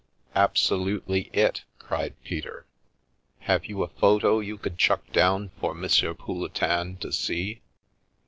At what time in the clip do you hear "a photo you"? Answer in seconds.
3.83-4.57